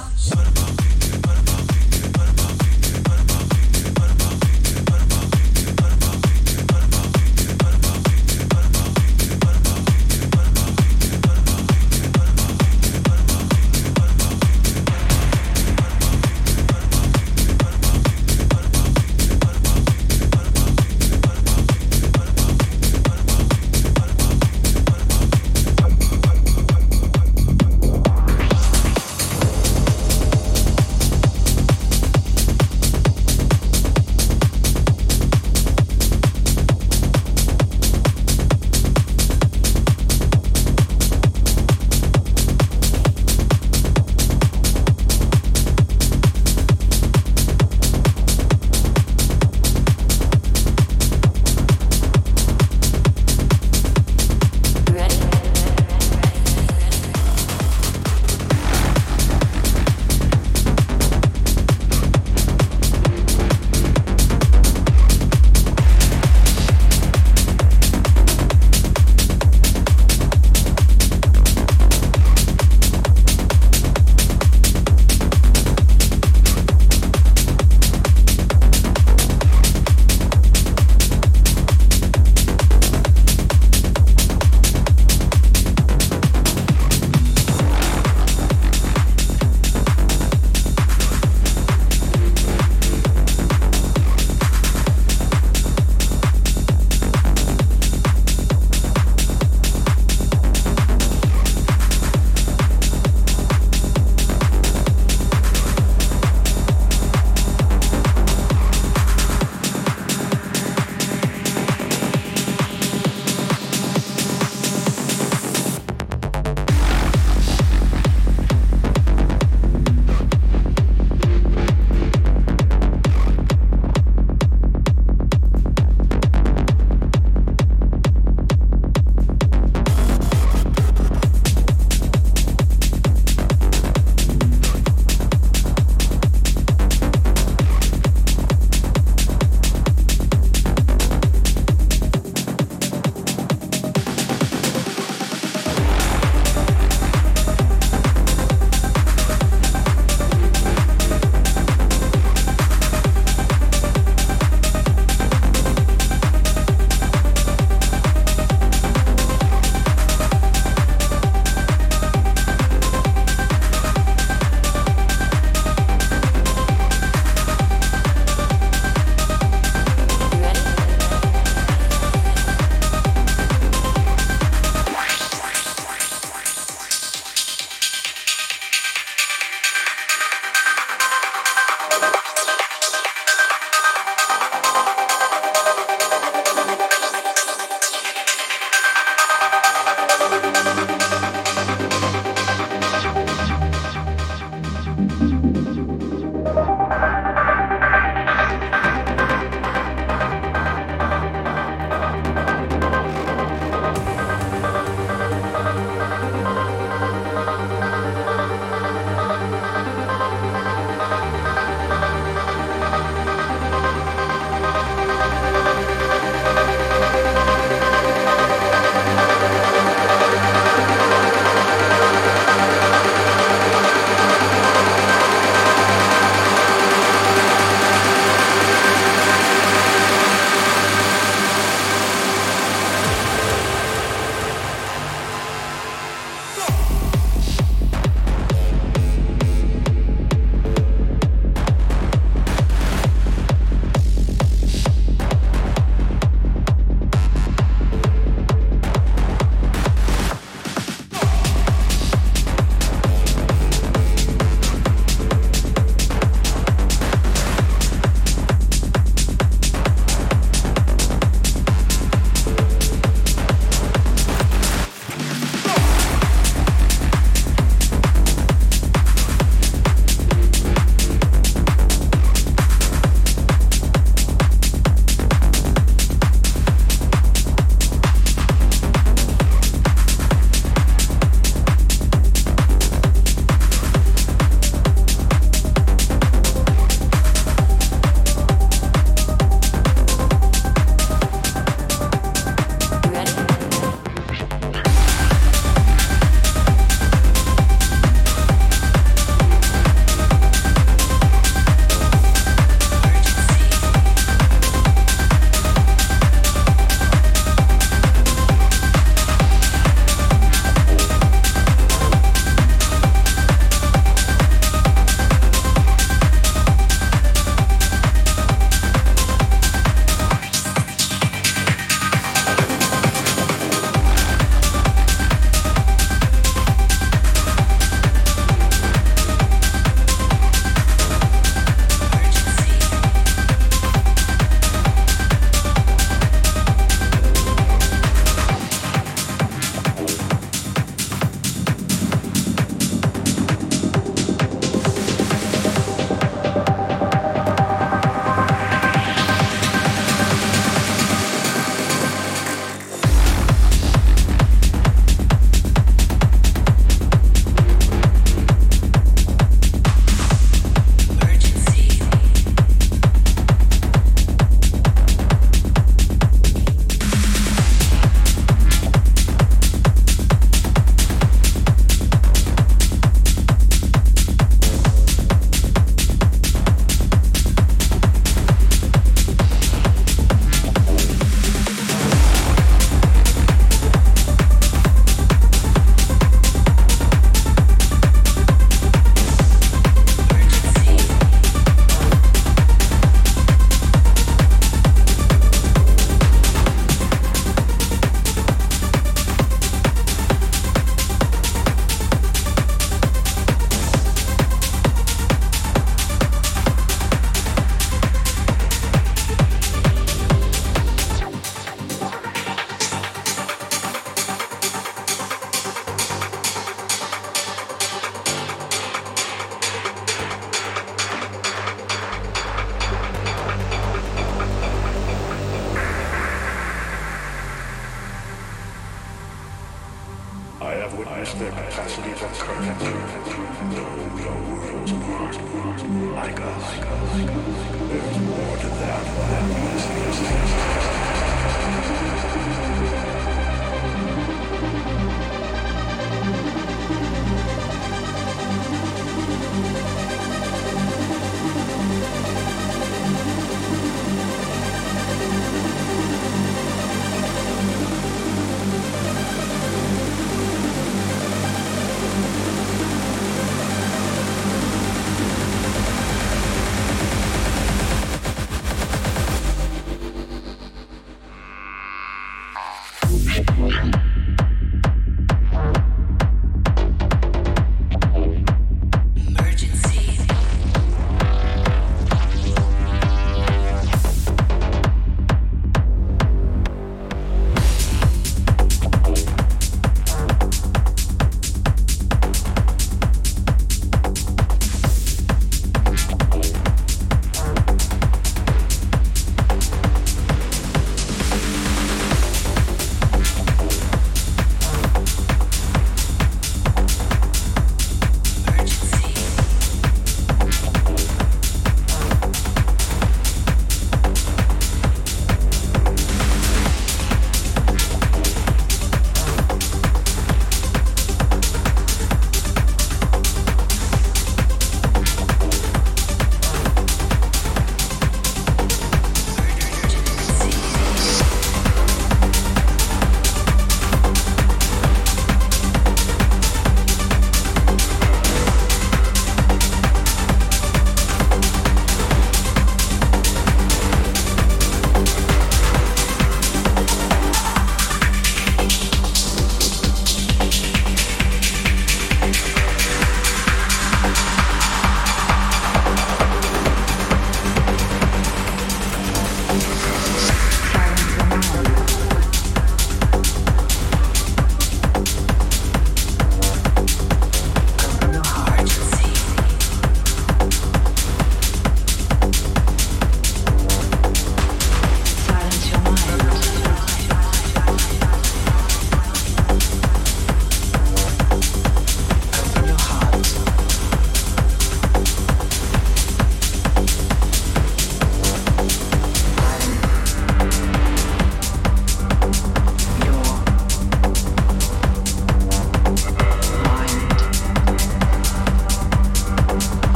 Shut. 0.00 0.39